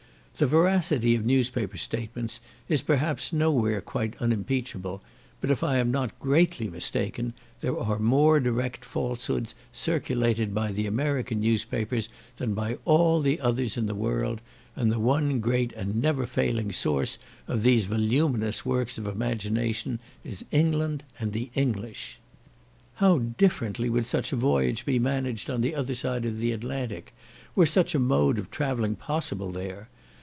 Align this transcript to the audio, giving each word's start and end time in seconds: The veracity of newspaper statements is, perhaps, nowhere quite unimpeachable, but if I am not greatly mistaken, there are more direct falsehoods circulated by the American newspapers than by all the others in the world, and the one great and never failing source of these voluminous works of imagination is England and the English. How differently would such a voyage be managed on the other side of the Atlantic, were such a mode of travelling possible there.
The 0.37 0.47
veracity 0.47 1.13
of 1.13 1.23
newspaper 1.23 1.77
statements 1.77 2.39
is, 2.67 2.81
perhaps, 2.81 3.31
nowhere 3.31 3.79
quite 3.79 4.19
unimpeachable, 4.19 5.03
but 5.39 5.51
if 5.51 5.63
I 5.63 5.77
am 5.77 5.91
not 5.91 6.17
greatly 6.19 6.67
mistaken, 6.67 7.33
there 7.59 7.77
are 7.79 7.99
more 7.99 8.39
direct 8.39 8.83
falsehoods 8.83 9.53
circulated 9.71 10.51
by 10.55 10.71
the 10.71 10.87
American 10.87 11.41
newspapers 11.41 12.09
than 12.37 12.55
by 12.55 12.79
all 12.85 13.19
the 13.19 13.39
others 13.39 13.77
in 13.77 13.85
the 13.85 13.93
world, 13.93 14.41
and 14.75 14.91
the 14.91 14.97
one 14.97 15.41
great 15.41 15.73
and 15.73 16.01
never 16.01 16.25
failing 16.25 16.71
source 16.71 17.19
of 17.47 17.61
these 17.61 17.85
voluminous 17.85 18.65
works 18.65 18.97
of 18.97 19.05
imagination 19.05 19.99
is 20.23 20.43
England 20.49 21.03
and 21.19 21.33
the 21.33 21.51
English. 21.53 22.17
How 22.95 23.19
differently 23.19 23.91
would 23.91 24.07
such 24.07 24.33
a 24.33 24.37
voyage 24.37 24.87
be 24.87 24.97
managed 24.97 25.51
on 25.51 25.61
the 25.61 25.75
other 25.75 25.93
side 25.93 26.25
of 26.25 26.39
the 26.39 26.51
Atlantic, 26.51 27.13
were 27.53 27.67
such 27.67 27.93
a 27.93 27.99
mode 27.99 28.39
of 28.39 28.49
travelling 28.49 28.95
possible 28.95 29.51
there. 29.51 29.87